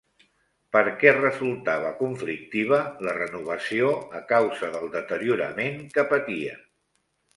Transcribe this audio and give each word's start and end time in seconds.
Per 0.75 0.81
què 1.01 1.11
resultava 1.17 1.91
conflictiva 1.99 2.79
la 3.09 3.13
renovació 3.19 3.91
a 4.21 4.25
causa 4.33 4.71
del 4.77 4.91
deteriorament 4.97 5.81
que 5.99 6.07
patia? 6.15 6.57